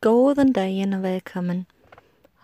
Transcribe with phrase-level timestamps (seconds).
[0.00, 1.66] golden day and willkommen.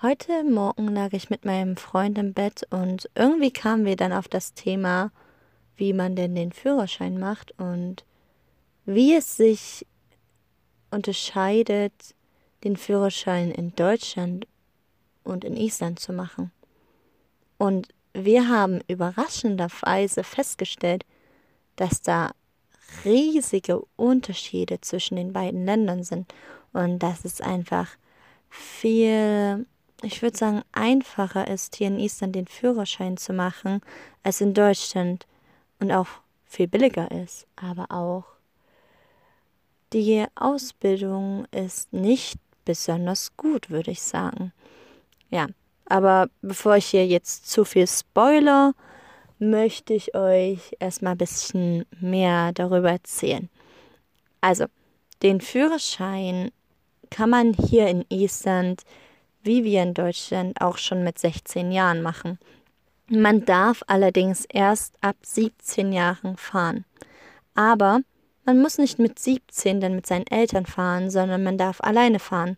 [0.02, 4.26] Heute Morgen lag ich mit meinem Freund im Bett und irgendwie kamen wir dann auf
[4.26, 5.12] das Thema,
[5.76, 8.04] wie man denn den Führerschein macht und
[8.86, 9.86] wie es sich
[10.90, 11.92] unterscheidet,
[12.64, 14.48] den Führerschein in Deutschland
[15.22, 16.50] und in Island zu machen.
[17.56, 21.06] Und wir haben überraschenderweise festgestellt,
[21.76, 22.32] dass da
[23.04, 26.32] riesige Unterschiede zwischen den beiden Ländern sind
[26.74, 27.88] und dass es einfach
[28.50, 29.66] viel,
[30.02, 33.80] ich würde sagen, einfacher ist, hier in Island den Führerschein zu machen,
[34.22, 35.26] als in Deutschland
[35.80, 36.08] und auch
[36.44, 38.24] viel billiger ist, aber auch
[39.92, 44.52] die Ausbildung ist nicht besonders gut, würde ich sagen.
[45.30, 45.46] Ja,
[45.86, 48.74] aber bevor ich hier jetzt zu viel spoiler,
[49.38, 53.48] möchte ich euch erstmal ein bisschen mehr darüber erzählen.
[54.40, 54.66] Also,
[55.22, 56.50] den Führerschein
[57.10, 58.82] kann man hier in Island,
[59.42, 62.38] wie wir in Deutschland, auch schon mit 16 Jahren machen.
[63.08, 66.84] Man darf allerdings erst ab 17 Jahren fahren.
[67.54, 68.00] Aber
[68.44, 72.56] man muss nicht mit 17 dann mit seinen Eltern fahren, sondern man darf alleine fahren.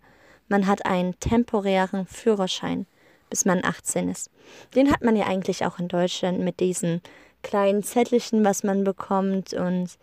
[0.48, 2.86] Man hat einen temporären Führerschein
[3.30, 4.30] bis man 18 ist.
[4.74, 7.00] Den hat man ja eigentlich auch in Deutschland mit diesen
[7.42, 9.98] kleinen Zettelchen, was man bekommt und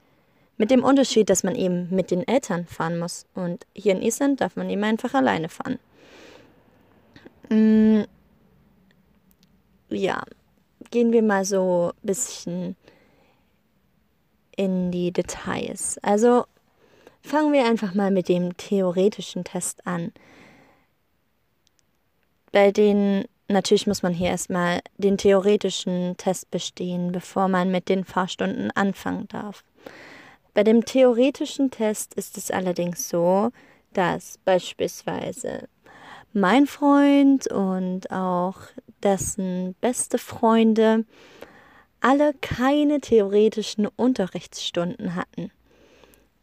[0.57, 3.25] mit dem Unterschied, dass man eben mit den Eltern fahren muss.
[3.33, 5.79] Und hier in Island darf man eben einfach alleine fahren.
[7.49, 8.03] Mm,
[9.89, 10.23] ja,
[10.91, 12.75] gehen wir mal so ein bisschen
[14.55, 15.97] in die Details.
[16.03, 16.45] Also
[17.21, 20.11] fangen wir einfach mal mit dem theoretischen Test an
[22.53, 28.05] bei den, natürlich muss man hier erstmal den theoretischen Test bestehen, bevor man mit den
[28.05, 29.65] Fahrstunden anfangen darf.
[30.53, 33.51] Bei dem theoretischen Test ist es allerdings so,
[33.93, 35.67] dass beispielsweise
[36.33, 38.57] mein Freund und auch
[39.01, 41.05] dessen beste Freunde
[42.01, 45.51] alle keine theoretischen Unterrichtsstunden hatten.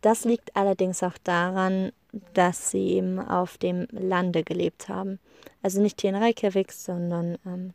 [0.01, 1.93] Das liegt allerdings auch daran,
[2.33, 5.19] dass sie eben auf dem Lande gelebt haben.
[5.63, 7.75] Also nicht hier in Reykjavik, sondern ähm,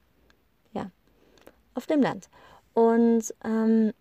[0.74, 0.90] ja,
[1.76, 2.30] auf dem Land.
[2.74, 3.94] Und ähm,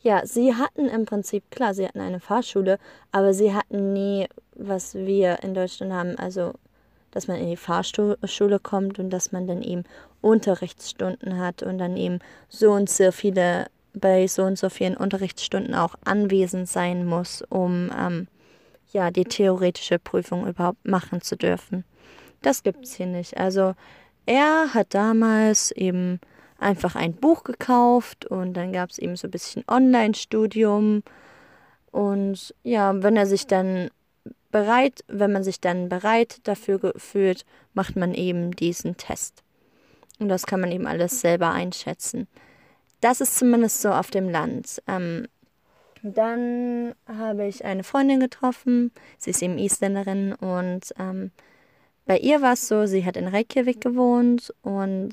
[0.00, 2.78] ja, sie hatten im Prinzip, klar, sie hatten eine Fahrschule,
[3.12, 6.52] aber sie hatten nie, was wir in Deutschland haben, also
[7.10, 9.84] dass man in die Fahrschule kommt und dass man dann eben
[10.20, 15.74] Unterrichtsstunden hat und dann eben so und so viele, bei so und so vielen Unterrichtsstunden
[15.74, 18.28] auch anwesend sein muss, um ähm,
[18.92, 21.84] ja, die theoretische Prüfung überhaupt machen zu dürfen.
[22.42, 23.36] Das gibt es hier nicht.
[23.36, 23.74] Also
[24.26, 26.20] er hat damals eben
[26.58, 31.02] einfach ein Buch gekauft und dann gab es eben so ein bisschen Online-Studium.
[31.90, 33.90] Und ja, wenn er sich dann
[34.50, 39.42] bereit, wenn man sich dann bereit dafür fühlt, macht man eben diesen Test.
[40.18, 42.26] Und das kann man eben alles selber einschätzen.
[43.00, 44.82] Das ist zumindest so auf dem Land.
[44.88, 45.28] Ähm,
[46.02, 48.92] dann habe ich eine Freundin getroffen.
[49.18, 51.30] Sie ist eben Isländerin und ähm,
[52.06, 55.12] bei ihr war es so, sie hat in Reykjavik gewohnt und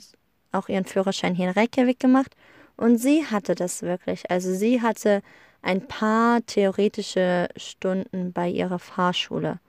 [0.55, 2.35] auch ihren Führerschein hier in Reykjavik gemacht.
[2.77, 4.29] Und sie hatte das wirklich.
[4.29, 5.21] Also sie hatte
[5.61, 9.59] ein paar theoretische Stunden bei ihrer Fahrschule,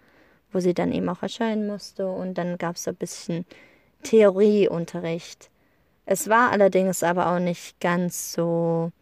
[0.53, 2.09] wo sie dann eben auch erscheinen musste.
[2.09, 3.47] Und dann gab es so ein bisschen
[4.03, 5.51] Theorieunterricht.
[6.05, 8.93] Es war allerdings aber auch nicht ganz so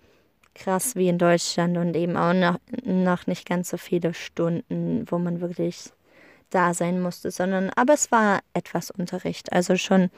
[0.55, 5.19] krass wie in Deutschland und eben auch noch, noch nicht ganz so viele Stunden, wo
[5.19, 5.91] man wirklich
[6.51, 10.11] da sein musste, sondern aber es war etwas Unterricht, also schon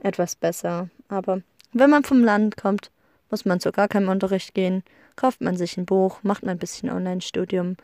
[0.00, 0.88] etwas besser.
[1.08, 1.40] Aber
[1.72, 2.90] wenn man vom Land kommt,
[3.30, 4.82] muss man zu gar keinem Unterricht gehen,
[5.16, 7.76] kauft man sich ein Buch, macht man ein bisschen Online-Studium.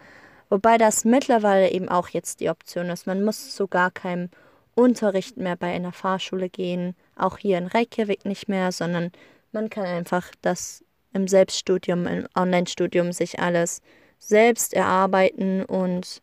[0.48, 3.06] Wobei das mittlerweile eben auch jetzt die Option ist.
[3.06, 4.30] Man muss zu gar keinem
[4.74, 9.12] Unterricht mehr bei einer Fahrschule gehen, auch hier in Reykjavik nicht mehr, sondern
[9.52, 13.82] man kann einfach das im Selbststudium, im Online-Studium sich alles
[14.18, 16.22] selbst erarbeiten und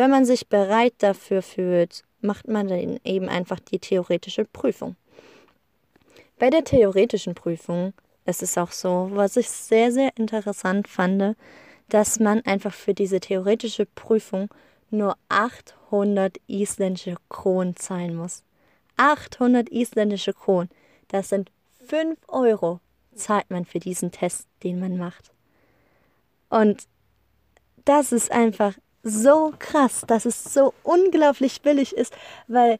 [0.00, 4.96] wenn man sich bereit dafür fühlt, macht man dann eben einfach die theoretische Prüfung.
[6.38, 7.92] Bei der theoretischen Prüfung
[8.24, 11.36] ist es auch so, was ich sehr, sehr interessant fand,
[11.90, 14.48] dass man einfach für diese theoretische Prüfung
[14.88, 18.42] nur 800 isländische Kronen zahlen muss.
[18.96, 20.70] 800 isländische Kronen,
[21.08, 21.50] das sind
[21.88, 22.80] 5 Euro
[23.14, 25.30] zahlt man für diesen Test, den man macht.
[26.48, 26.84] Und
[27.84, 32.14] das ist einfach so krass, dass es so unglaublich billig ist,
[32.48, 32.78] weil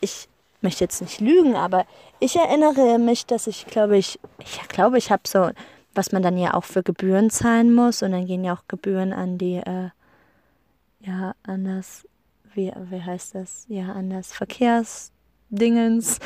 [0.00, 0.28] ich
[0.60, 1.86] möchte jetzt nicht lügen, aber
[2.18, 5.50] ich erinnere mich, dass ich glaube ich, ich glaube, ich habe so,
[5.94, 9.12] was man dann ja auch für Gebühren zahlen muss und dann gehen ja auch Gebühren
[9.12, 9.90] an die, äh,
[11.00, 12.04] ja, an das
[12.54, 13.66] wie, wie heißt das?
[13.68, 14.32] Ja, anders.
[15.50, 16.18] Verkehrsdingens.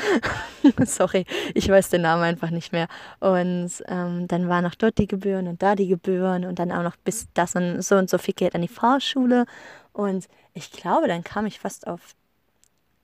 [0.85, 2.87] Sorry, ich weiß den Namen einfach nicht mehr.
[3.19, 6.83] Und ähm, dann waren noch dort die Gebühren und da die Gebühren und dann auch
[6.83, 9.45] noch bis das und so und so viel Geld an die Fahrschule.
[9.93, 12.15] Und ich glaube, dann kam ich fast auf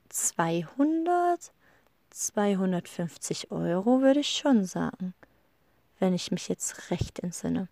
[0.08, 1.52] 200,
[2.10, 5.14] 250 Euro, würde ich schon sagen.
[5.98, 7.68] Wenn ich mich jetzt recht entsinne.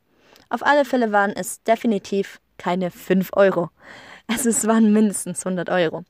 [0.49, 3.71] Auf alle Fälle waren es definitiv keine 5 Euro.
[4.29, 6.05] Also es waren mindestens 100 Euro.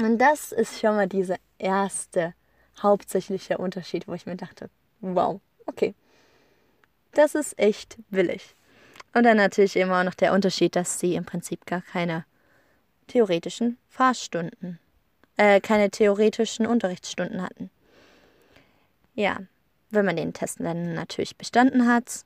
[0.00, 2.34] Und das ist schon mal dieser erste
[2.82, 4.70] hauptsächliche Unterschied, wo ich mir dachte,
[5.00, 5.94] wow, okay,
[7.12, 8.54] das ist echt billig.
[9.12, 12.24] Und dann natürlich immer noch der Unterschied, dass sie im Prinzip gar keine
[13.08, 14.78] theoretischen Fahrstunden,
[15.36, 17.70] äh, keine theoretischen Unterrichtsstunden hatten.
[19.14, 19.38] Ja,
[19.90, 22.24] wenn man den Test dann natürlich bestanden hat,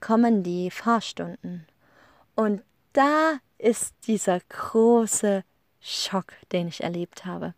[0.00, 1.66] kommen die Fahrstunden.
[2.36, 2.62] Und
[2.92, 5.42] da ist dieser große
[5.82, 7.54] Schock, den ich erlebt habe.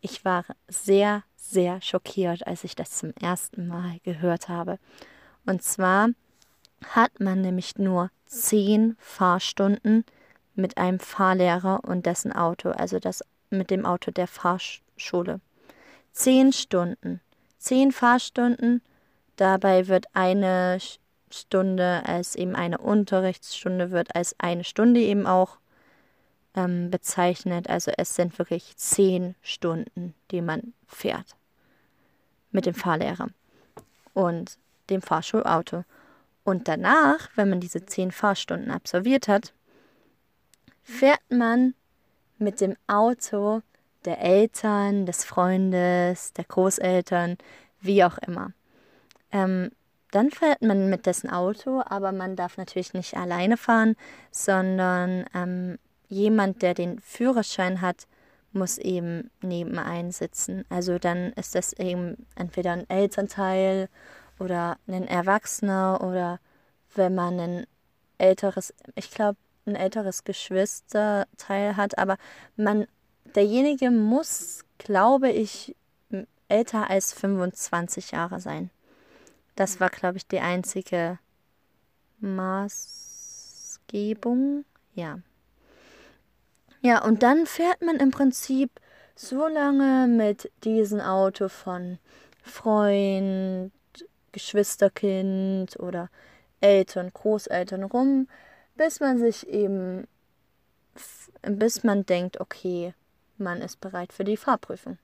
[0.00, 4.78] Ich war sehr, sehr schockiert, als ich das zum ersten Mal gehört habe.
[5.46, 6.08] Und zwar
[6.84, 10.04] hat man nämlich nur zehn Fahrstunden
[10.54, 15.40] mit einem Fahrlehrer und dessen Auto, also das mit dem Auto der Fahrschule.
[16.12, 17.20] Zehn Stunden.
[17.58, 18.82] Zehn Fahrstunden.
[19.36, 20.78] Dabei wird eine
[21.30, 25.58] Stunde als eben eine Unterrichtsstunde wird als eine Stunde eben auch
[26.54, 27.68] ähm, bezeichnet.
[27.68, 31.36] Also es sind wirklich zehn Stunden, die man fährt
[32.50, 33.28] mit dem Fahrlehrer
[34.14, 34.58] und
[34.90, 35.84] dem Fahrschulauto.
[36.44, 39.52] Und danach, wenn man diese zehn Fahrstunden absolviert hat,
[40.82, 41.74] fährt man
[42.38, 43.62] mit dem Auto
[44.04, 47.38] der Eltern, des Freundes, der Großeltern,
[47.80, 48.52] wie auch immer.
[49.30, 49.70] Ähm,
[50.10, 53.96] dann fährt man mit dessen Auto, aber man darf natürlich nicht alleine fahren,
[54.30, 55.78] sondern ähm,
[56.12, 58.06] jemand, der den Führerschein hat,
[58.52, 60.64] muss eben nebenein sitzen.
[60.68, 63.88] Also dann ist das eben entweder ein Elternteil
[64.38, 66.38] oder ein Erwachsener oder
[66.94, 67.66] wenn man ein
[68.18, 72.18] älteres, ich glaube, ein älteres Geschwisterteil hat, aber
[72.56, 72.86] man,
[73.34, 75.74] derjenige muss, glaube ich,
[76.48, 78.70] älter als 25 Jahre sein.
[79.56, 81.18] Das war, glaube ich, die einzige
[82.20, 83.06] Maßgebung.
[84.94, 85.20] Ja.
[86.82, 88.70] Ja, und dann fährt man im Prinzip
[89.14, 91.98] so lange mit diesem Auto von
[92.42, 93.70] Freund,
[94.32, 96.10] Geschwisterkind oder
[96.60, 98.26] Eltern, Großeltern rum,
[98.74, 100.08] bis man sich eben,
[101.42, 102.94] bis man denkt, okay,
[103.38, 104.98] man ist bereit für die Fahrprüfung.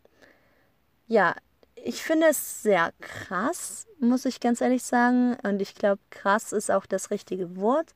[1.06, 1.36] Ja,
[1.76, 5.36] ich finde es sehr krass, muss ich ganz ehrlich sagen.
[5.44, 7.94] Und ich glaube, krass ist auch das richtige Wort,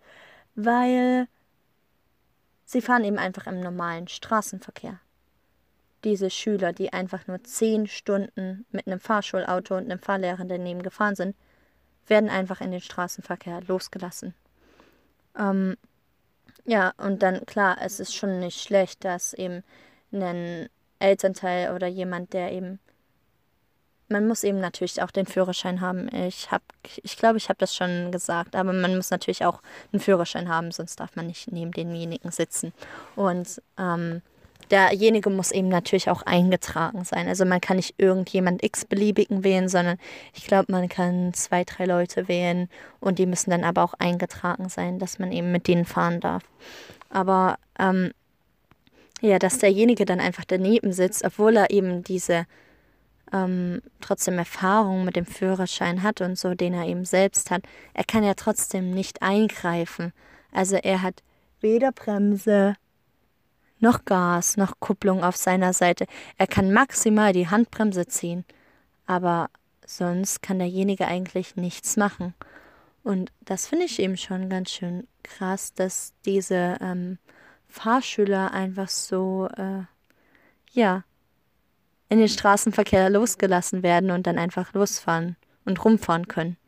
[0.54, 1.26] weil
[2.72, 4.98] sie fahren eben einfach im normalen Straßenverkehr.
[6.04, 11.14] Diese Schüler, die einfach nur zehn Stunden mit einem Fahrschulauto und einem Fahrlehrer daneben gefahren
[11.14, 11.36] sind,
[12.06, 14.34] werden einfach in den Straßenverkehr losgelassen.
[15.38, 15.76] Ähm,
[16.64, 19.62] ja, und dann klar, es ist schon nicht schlecht, dass eben
[20.10, 22.80] ein Elternteil oder jemand, der eben
[24.12, 26.08] man muss eben natürlich auch den Führerschein haben.
[26.14, 26.64] Ich habe,
[27.02, 29.60] ich glaube, ich habe das schon gesagt, aber man muss natürlich auch
[29.92, 32.72] einen Führerschein haben, sonst darf man nicht neben demjenigen sitzen.
[33.16, 34.22] Und ähm,
[34.70, 37.28] derjenige muss eben natürlich auch eingetragen sein.
[37.28, 39.98] Also man kann nicht irgendjemand x-beliebigen wählen, sondern
[40.34, 42.68] ich glaube, man kann zwei, drei Leute wählen
[43.00, 46.42] und die müssen dann aber auch eingetragen sein, dass man eben mit denen fahren darf.
[47.10, 48.12] Aber ähm,
[49.20, 52.46] ja, dass derjenige dann einfach daneben sitzt, obwohl er eben diese
[53.32, 57.62] ähm, trotzdem Erfahrung mit dem Führerschein hat und so, den er eben selbst hat,
[57.94, 60.12] er kann ja trotzdem nicht eingreifen.
[60.52, 61.22] Also er hat
[61.60, 62.74] weder Bremse
[63.82, 66.06] noch Gas noch Kupplung auf seiner Seite.
[66.38, 68.44] Er kann maximal die Handbremse ziehen,
[69.06, 69.50] aber
[69.84, 72.34] sonst kann derjenige eigentlich nichts machen.
[73.02, 77.18] Und das finde ich eben schon ganz schön krass, dass diese ähm,
[77.68, 79.82] Fahrschüler einfach so, äh,
[80.70, 81.02] ja,
[82.12, 86.58] in den Straßenverkehr losgelassen werden und dann einfach losfahren und rumfahren können,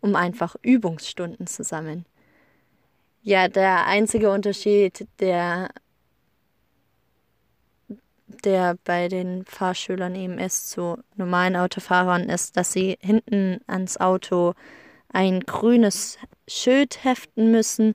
[0.00, 2.06] um einfach Übungsstunden zu sammeln.
[3.20, 5.68] Ja, der einzige Unterschied, der,
[8.44, 14.54] der bei den Fahrschülern eben ist zu normalen Autofahrern, ist, dass sie hinten ans Auto
[15.12, 16.16] ein grünes
[16.48, 17.94] Schild heften müssen,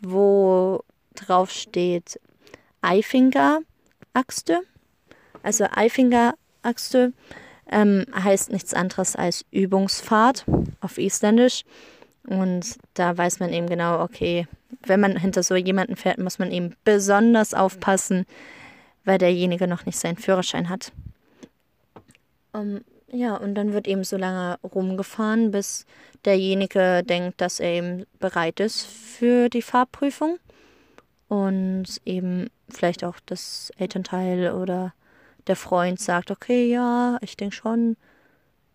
[0.00, 0.82] wo
[1.14, 2.18] drauf steht
[2.80, 3.60] Eifinger
[4.14, 4.62] Axte
[5.46, 7.12] also Eifinger-Axte
[7.70, 10.44] ähm, heißt nichts anderes als Übungsfahrt
[10.80, 11.62] auf Isländisch.
[12.26, 14.48] Und da weiß man eben genau, okay,
[14.84, 18.26] wenn man hinter so jemanden fährt, muss man eben besonders aufpassen,
[19.04, 20.90] weil derjenige noch nicht seinen Führerschein hat.
[22.52, 22.80] Um,
[23.12, 25.86] ja, und dann wird eben so lange rumgefahren, bis
[26.24, 30.38] derjenige denkt, dass er eben bereit ist für die Fahrprüfung.
[31.28, 34.92] Und eben vielleicht auch das Elternteil oder
[35.46, 37.96] der Freund sagt, okay, ja, ich denke schon,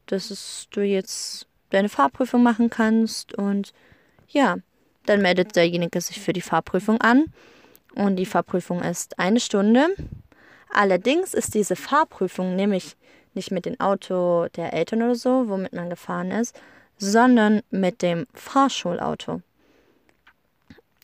[0.05, 3.33] dass du jetzt deine Fahrprüfung machen kannst.
[3.33, 3.73] Und
[4.29, 4.57] ja,
[5.05, 7.25] dann meldet derjenige sich für die Fahrprüfung an.
[7.95, 9.87] Und die Fahrprüfung ist eine Stunde.
[10.73, 12.95] Allerdings ist diese Fahrprüfung nämlich
[13.33, 16.59] nicht mit dem Auto der Eltern oder so, womit man gefahren ist,
[16.97, 19.41] sondern mit dem Fahrschulauto.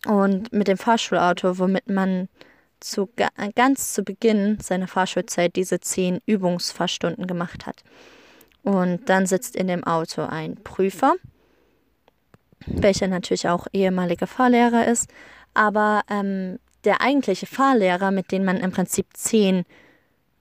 [0.05, 2.29] Und mit dem Fahrschulauto, womit man
[2.79, 3.09] zu,
[3.55, 7.83] ganz zu Beginn seiner Fahrschulzeit diese zehn Übungsfahrstunden gemacht hat.
[8.63, 11.15] Und dann sitzt in dem Auto ein Prüfer,
[12.65, 15.09] welcher natürlich auch ehemaliger Fahrlehrer ist,
[15.53, 19.65] aber ähm, der eigentliche Fahrlehrer, mit dem man im Prinzip zehn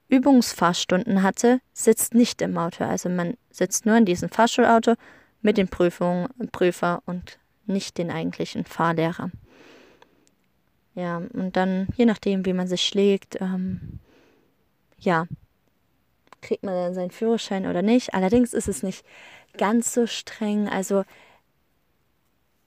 [0.08, 2.84] Übungsfahrstunden hatte, sitzt nicht im Auto.
[2.84, 4.94] Also man sitzt nur in diesem Fahrschulauto
[5.42, 9.30] mit dem Prüfung, Prüfer und nicht den eigentlichen Fahrlehrer.
[10.96, 14.00] Ja, und dann, je nachdem, wie man sich schlägt, ähm,
[14.98, 15.26] ja,
[16.40, 18.14] kriegt man dann seinen Führerschein oder nicht.
[18.14, 19.04] Allerdings ist es nicht
[19.58, 20.68] ganz so streng.
[20.68, 21.04] Also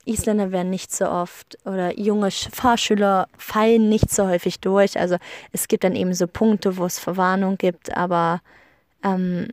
[0.06, 5.00] Isländer werden nicht so oft oder junge Fahrschüler fallen nicht so häufig durch.
[5.00, 5.18] Also
[5.52, 8.42] es gibt dann eben so Punkte, wo es Verwarnung gibt, aber
[9.04, 9.48] ähm,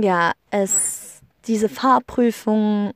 [0.00, 2.92] ja, es diese Fahrprüfung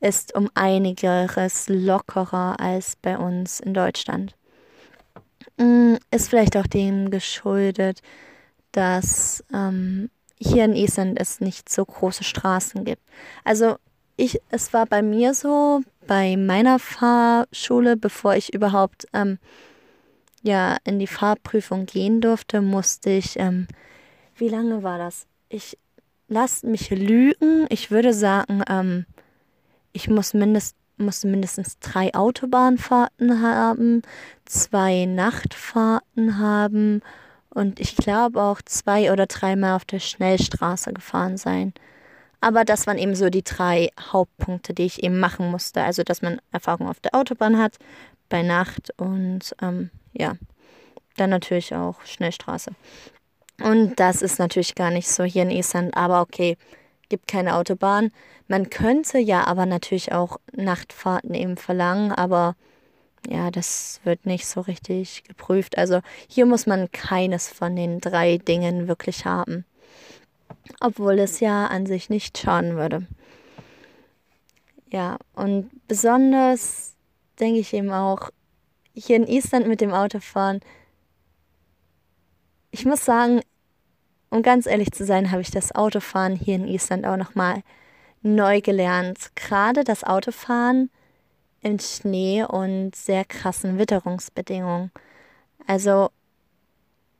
[0.00, 4.35] ist um einiges lockerer als bei uns in Deutschland.
[5.56, 8.00] Mm, ist vielleicht auch dem geschuldet,
[8.72, 13.02] dass ähm, hier in Island es nicht so große Straßen gibt.
[13.44, 13.76] Also
[14.16, 19.38] ich, es war bei mir so, bei meiner Fahrschule, bevor ich überhaupt ähm,
[20.42, 23.66] ja in die Fahrprüfung gehen durfte, musste ich, ähm,
[24.36, 25.26] wie lange war das?
[25.48, 25.78] Ich
[26.28, 27.66] lasse mich lügen.
[27.68, 29.06] Ich würde sagen, ähm,
[29.92, 34.02] ich muss mindest, musste mindestens drei Autobahnfahrten haben,
[34.44, 37.02] zwei Nachtfahrten haben
[37.50, 41.72] und ich glaube auch zwei oder dreimal auf der Schnellstraße gefahren sein.
[42.40, 45.82] Aber das waren eben so die drei Hauptpunkte, die ich eben machen musste.
[45.82, 47.76] Also, dass man Erfahrung auf der Autobahn hat,
[48.28, 50.36] bei Nacht und ähm, ja,
[51.16, 52.72] dann natürlich auch Schnellstraße.
[53.62, 56.56] Und das ist natürlich gar nicht so hier in Island, aber okay,
[57.08, 58.10] gibt keine Autobahn.
[58.48, 62.56] Man könnte ja aber natürlich auch Nachtfahrten eben verlangen, aber
[63.28, 65.78] ja, das wird nicht so richtig geprüft.
[65.78, 69.64] Also hier muss man keines von den drei Dingen wirklich haben
[70.80, 73.06] obwohl es ja an sich nicht schaden würde.
[74.90, 76.94] Ja, und besonders
[77.40, 78.30] denke ich eben auch,
[78.94, 80.60] hier in Island mit dem Autofahren,
[82.70, 83.40] ich muss sagen,
[84.36, 87.62] um ganz ehrlich zu sein, habe ich das Autofahren hier in Island auch nochmal
[88.20, 89.30] neu gelernt.
[89.34, 90.90] Gerade das Autofahren
[91.62, 94.92] im Schnee und sehr krassen Witterungsbedingungen.
[95.66, 96.10] Also,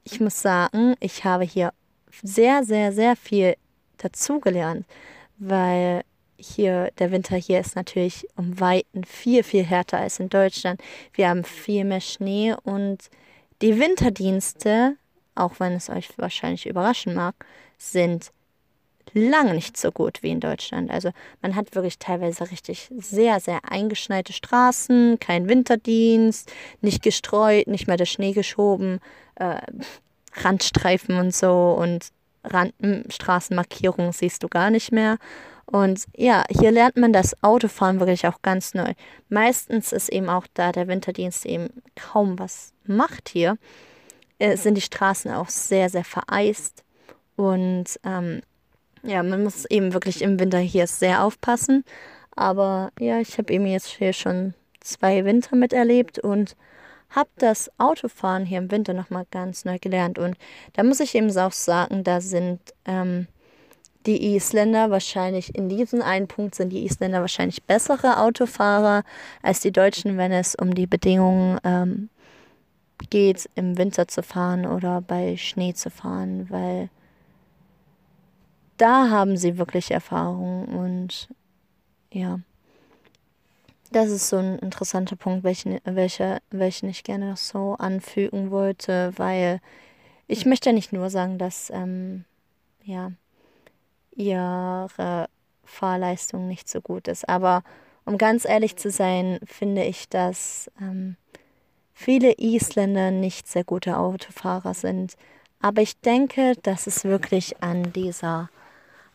[0.04, 1.72] ich muss sagen, ich habe hier
[2.22, 3.56] sehr, sehr, sehr viel
[3.96, 4.84] dazugelernt,
[5.38, 6.02] weil
[6.36, 10.82] hier, der Winter hier ist natürlich um Weiten viel, viel härter als in Deutschland.
[11.14, 13.08] Wir haben viel mehr Schnee und
[13.62, 14.96] die Winterdienste,
[15.36, 17.34] auch wenn es euch wahrscheinlich überraschen mag,
[17.78, 18.32] sind
[19.12, 20.90] lange nicht so gut wie in Deutschland.
[20.90, 27.86] Also man hat wirklich teilweise richtig sehr, sehr eingeschneite Straßen, kein Winterdienst, nicht gestreut, nicht
[27.86, 29.00] mehr der Schnee geschoben.
[29.36, 29.60] Äh,
[30.38, 32.10] Randstreifen und so und
[32.44, 32.74] Rand
[33.08, 35.16] Straßenmarkierungen siehst du gar nicht mehr.
[35.64, 38.92] Und ja, hier lernt man das Autofahren wirklich auch ganz neu.
[39.28, 43.58] Meistens ist eben auch da der Winterdienst eben kaum was macht hier,
[44.38, 46.84] äh, sind die Straßen auch sehr, sehr vereist.
[47.36, 48.42] Und ähm,
[49.02, 51.84] ja, man muss eben wirklich im Winter hier sehr aufpassen.
[52.34, 56.56] Aber ja, ich habe eben jetzt hier schon zwei Winter miterlebt und
[57.10, 60.18] habe das Autofahren hier im Winter nochmal ganz neu gelernt.
[60.18, 60.36] Und
[60.74, 63.26] da muss ich eben auch sagen, da sind ähm,
[64.06, 69.02] die Isländer wahrscheinlich, in diesem einen Punkt sind die Isländer wahrscheinlich bessere Autofahrer
[69.42, 72.08] als die Deutschen, wenn es um die Bedingungen ähm,
[73.10, 76.90] geht, im Winter zu fahren oder bei Schnee zu fahren, weil
[78.76, 81.28] da haben sie wirklich Erfahrung und
[82.12, 82.40] ja.
[83.92, 89.12] Das ist so ein interessanter Punkt, welchen, welcher, welchen ich gerne noch so anfügen wollte,
[89.16, 89.60] weil
[90.26, 92.24] ich möchte nicht nur sagen, dass ähm,
[92.82, 93.12] ja,
[94.10, 95.28] ihre
[95.64, 97.62] Fahrleistung nicht so gut ist, aber
[98.04, 101.16] um ganz ehrlich zu sein, finde ich, dass ähm,
[101.96, 105.16] viele Isländer nicht sehr gute Autofahrer sind.
[105.62, 108.50] Aber ich denke, dass es wirklich an dieser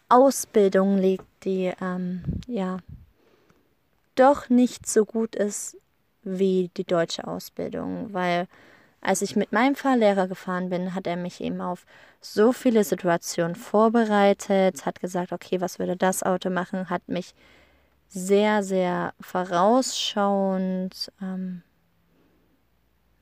[0.09, 2.79] Ausbildung liegt, die ähm, ja
[4.15, 5.77] doch nicht so gut ist
[6.23, 8.47] wie die deutsche Ausbildung, weil
[9.00, 11.85] als ich mit meinem Fahrlehrer gefahren bin, hat er mich eben auf
[12.19, 17.35] so viele Situationen vorbereitet, hat gesagt, okay, was würde das Auto machen, hat mich
[18.09, 21.61] sehr, sehr vorausschauend ähm,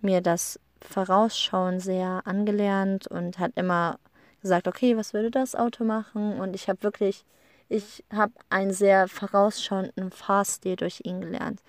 [0.01, 3.99] mir das Vorausschauen sehr angelernt und hat immer
[4.41, 6.39] gesagt, okay, was würde das Auto machen?
[6.39, 7.25] Und ich habe wirklich,
[7.67, 11.61] ich habe einen sehr vorausschauenden Fahrstil durch ihn gelernt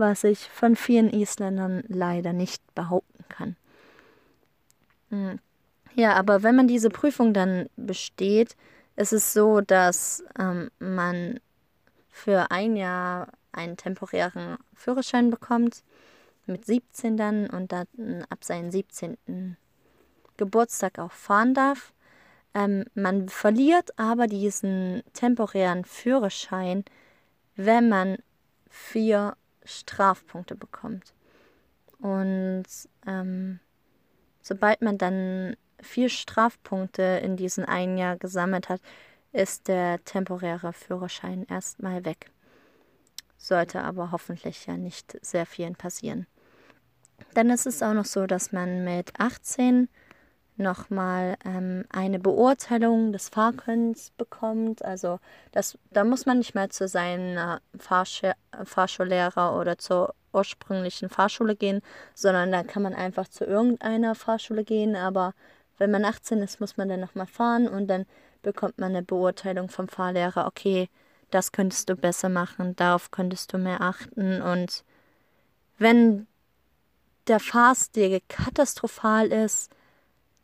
[0.00, 3.56] was ich von vielen Isländern leider nicht behaupten kann.
[5.10, 5.38] Hm.
[5.94, 8.56] Ja, aber wenn man diese Prüfung dann besteht,
[8.96, 11.38] ist es so, dass ähm, man
[12.10, 15.82] für ein Jahr einen temporären Führerschein bekommt,
[16.50, 17.86] mit 17 dann und dann
[18.28, 19.56] ab seinem 17.
[20.36, 21.92] Geburtstag auch fahren darf.
[22.54, 26.84] Ähm, man verliert aber diesen temporären Führerschein,
[27.56, 28.18] wenn man
[28.68, 31.12] vier Strafpunkte bekommt.
[31.98, 32.64] Und
[33.06, 33.60] ähm,
[34.42, 38.80] sobald man dann vier Strafpunkte in diesem einen Jahr gesammelt hat,
[39.32, 42.30] ist der temporäre Führerschein erstmal weg.
[43.36, 46.26] Sollte aber hoffentlich ja nicht sehr vielen passieren.
[47.34, 49.88] Dann ist es auch noch so, dass man mit 18
[50.60, 54.84] nochmal ähm, eine Beurteilung des Fahrkönnens bekommt.
[54.84, 55.18] Also
[55.52, 58.22] das, da muss man nicht mehr zu seinem Fahrsch
[58.64, 61.80] Fahrschullehrer oder zur ursprünglichen Fahrschule gehen,
[62.14, 64.94] sondern da kann man einfach zu irgendeiner Fahrschule gehen.
[64.94, 65.34] Aber
[65.78, 68.06] wenn man 18 ist, muss man dann nochmal fahren und dann
[68.42, 70.88] bekommt man eine Beurteilung vom Fahrlehrer, okay,
[71.30, 74.42] das könntest du besser machen, darauf könntest du mehr achten.
[74.42, 74.84] Und
[75.78, 76.26] wenn
[77.26, 79.70] der Fahrstil katastrophal ist,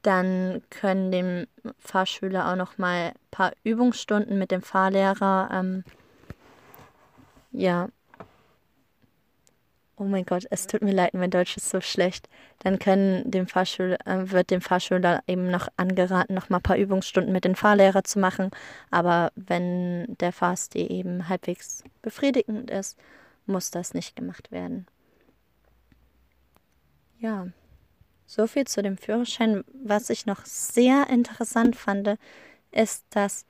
[0.03, 1.47] dann können dem
[1.81, 5.85] Fahrschüler auch noch mal ein paar Übungsstunden mit dem Fahrlehrer, ähm,
[7.51, 7.89] ja.
[9.99, 12.29] Oh mein Gott, es tut mir leid, mein Deutsch ist so schlecht.
[12.59, 16.77] Dann können dem Fahrschüler, äh, wird dem Fahrschüler eben noch angeraten, noch mal ein paar
[16.77, 18.51] Übungsstunden mit dem Fahrlehrer zu machen.
[18.91, 22.99] Aber wenn der Fahrstil eben halbwegs befriedigend ist,
[23.47, 24.87] muss das nicht gemacht werden.
[27.19, 27.49] Ja.
[28.27, 29.65] So viel zu dem Führerschein.
[29.73, 32.19] Was ich noch sehr interessant fand,
[32.73, 33.47] ist, dass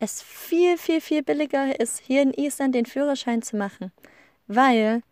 [0.00, 3.92] es viel, viel, viel billiger ist, hier in Island den Führerschein zu machen.
[4.48, 5.02] Weil,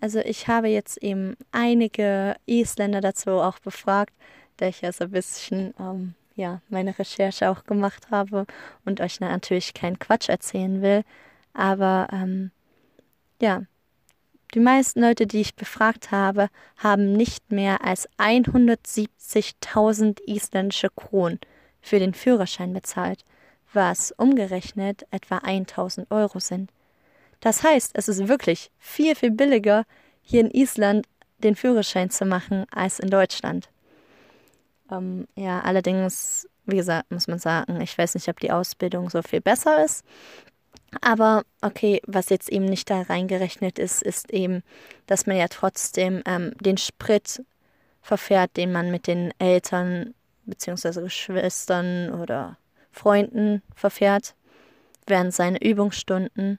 [0.00, 4.12] also ich habe jetzt eben einige Isländer dazu auch befragt,
[4.56, 8.46] da ich ja so ein bisschen ähm, ja, meine Recherche auch gemacht habe
[8.84, 11.04] und euch natürlich keinen Quatsch erzählen will.
[11.52, 12.50] Aber ähm,
[13.40, 13.62] ja,
[14.54, 21.40] die meisten Leute, die ich befragt habe, haben nicht mehr als 170.000 isländische Kronen
[21.80, 23.24] für den Führerschein bezahlt,
[23.72, 26.70] was umgerechnet etwa 1000 Euro sind.
[27.40, 29.84] Das heißt, es ist wirklich viel, viel billiger,
[30.22, 31.06] hier in Island
[31.38, 33.70] den Führerschein zu machen als in Deutschland.
[34.90, 39.22] Ähm, ja, allerdings, wie gesagt, muss man sagen, ich weiß nicht, ob die Ausbildung so
[39.22, 40.04] viel besser ist.
[41.00, 44.62] Aber okay, was jetzt eben nicht da reingerechnet ist, ist eben,
[45.06, 47.42] dass man ja trotzdem ähm, den Sprit
[48.02, 50.14] verfährt, den man mit den Eltern
[50.46, 51.02] bzw.
[51.02, 52.56] Geschwistern oder
[52.90, 54.34] Freunden verfährt
[55.06, 56.58] während seiner Übungsstunden.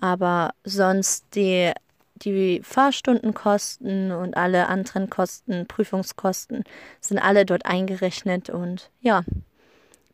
[0.00, 1.72] Aber sonst die,
[2.14, 6.64] die Fahrstundenkosten und alle anderen Kosten, Prüfungskosten
[7.00, 9.24] sind alle dort eingerechnet und ja,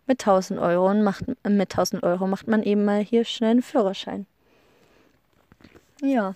[0.07, 3.63] mit 1000 Euro und macht, mit 1000 Euro macht man eben mal hier schnell einen
[3.63, 4.27] Führerschein.
[6.03, 6.35] Ja,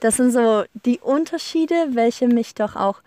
[0.00, 3.02] das sind so die Unterschiede, welche mich doch auch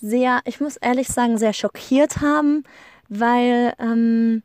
[0.00, 2.64] sehr, ich muss ehrlich sagen, sehr schockiert haben,
[3.08, 4.42] weil ähm,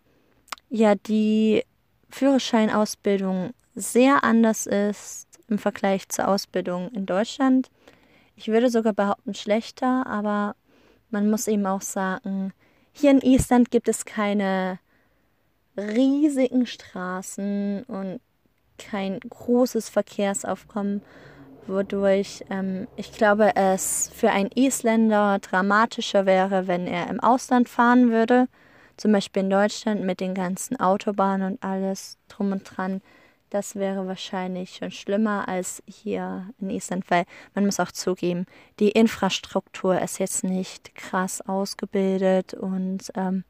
[0.69, 1.63] ja die
[2.09, 7.69] Führerscheinausbildung sehr anders ist im Vergleich zur Ausbildung in Deutschland.
[8.35, 10.55] Ich würde sogar behaupten schlechter, aber
[11.11, 12.53] man muss eben auch sagen,
[12.93, 14.79] hier in Island gibt es keine
[15.75, 18.21] riesigen Straßen und
[18.77, 21.01] kein großes Verkehrsaufkommen,
[21.67, 28.11] wodurch ähm, ich glaube, es für einen Isländer dramatischer wäre, wenn er im Ausland fahren
[28.11, 28.47] würde,
[28.97, 33.01] zum Beispiel in Deutschland mit den ganzen Autobahnen und alles drum und dran
[33.53, 38.47] das wäre wahrscheinlich schon schlimmer als hier in Island, weil man muss auch zugeben,
[38.79, 43.43] die Infrastruktur ist jetzt nicht krass ausgebildet und ähm,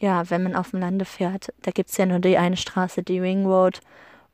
[0.00, 3.04] ja, wenn man auf dem Lande fährt, da gibt es ja nur die eine Straße,
[3.04, 3.80] die Ring Road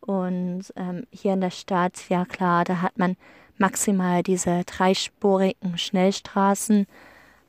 [0.00, 3.16] Und ähm, hier in der Stadt, ja klar, da hat man
[3.59, 6.87] maximal diese dreispurigen Schnellstraßen,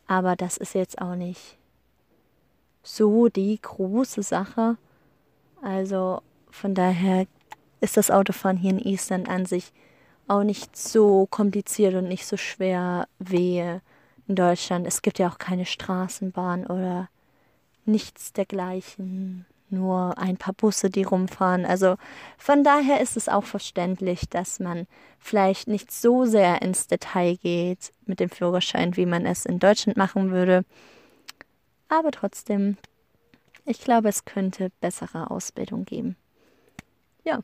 [0.07, 1.57] aber das ist jetzt auch nicht
[2.84, 4.75] so die große Sache.
[5.62, 7.27] Also von daher
[7.81, 9.73] ist das Autofahren hier in Island an sich
[10.27, 13.59] auch nicht so kompliziert und nicht so schwer wie
[14.27, 14.87] in Deutschland.
[14.87, 17.09] Es gibt ja auch keine Straßenbahn oder
[17.85, 21.65] nichts dergleichen, nur ein paar Busse, die rumfahren.
[21.65, 21.95] Also
[22.37, 24.87] von daher ist es auch verständlich, dass man
[25.19, 29.97] vielleicht nicht so sehr ins Detail geht mit dem Führerschein, wie man es in Deutschland
[29.97, 30.63] machen würde.
[31.89, 32.77] Aber trotzdem,
[33.65, 36.15] ich glaube, es könnte bessere Ausbildung geben.
[37.23, 37.39] Ja,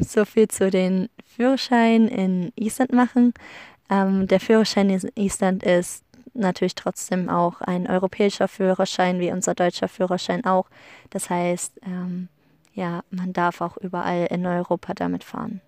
[0.00, 3.34] so viel zu den Führerschein in Island machen.
[3.88, 9.88] Ähm, der Führerschein in Island ist natürlich trotzdem auch ein europäischer Führerschein, wie unser deutscher
[9.88, 10.66] Führerschein auch.
[11.10, 12.28] Das heißt, ähm,
[12.74, 15.60] ja, man darf auch überall in Europa damit fahren.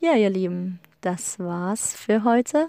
[0.00, 2.68] Ja, ihr Lieben, das war's für heute.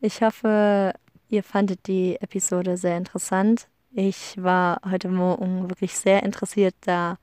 [0.00, 0.94] Ich hoffe,
[1.28, 3.68] ihr fandet die Episode sehr interessant.
[3.92, 7.18] Ich war heute Morgen wirklich sehr interessiert, da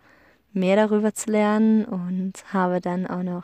[0.54, 3.44] mehr darüber zu lernen und habe dann auch noch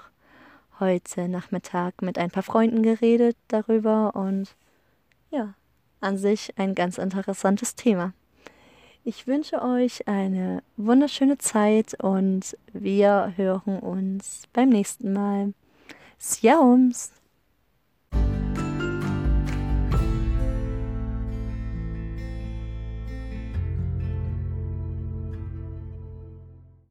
[0.80, 4.56] heute Nachmittag mit ein paar Freunden geredet darüber und
[5.32, 5.54] ja,
[6.02, 8.14] an sich ein ganz interessantes Thema.
[9.04, 15.54] Ich wünsche euch eine wunderschöne Zeit und wir hören uns beim nächsten Mal.
[16.20, 17.12] Sjaums!